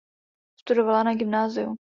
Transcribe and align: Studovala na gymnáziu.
Studovala 0.61 1.03
na 1.03 1.13
gymnáziu. 1.13 1.77